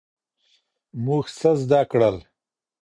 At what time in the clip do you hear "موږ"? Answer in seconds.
1.05-1.25